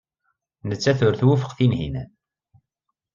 Nettat 0.67 0.99
ur 1.07 1.13
twufeq 1.15 1.51
Tunhinan. 1.57 2.09